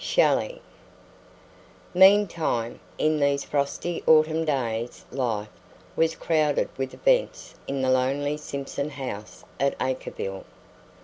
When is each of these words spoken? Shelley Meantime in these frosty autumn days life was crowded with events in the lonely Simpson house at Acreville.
Shelley 0.03 0.59
Meantime 1.93 2.79
in 2.97 3.19
these 3.19 3.43
frosty 3.43 4.01
autumn 4.07 4.45
days 4.45 5.05
life 5.11 5.47
was 5.95 6.15
crowded 6.15 6.69
with 6.75 6.95
events 6.95 7.53
in 7.67 7.83
the 7.83 7.89
lonely 7.91 8.35
Simpson 8.37 8.89
house 8.89 9.43
at 9.59 9.77
Acreville. 9.77 10.45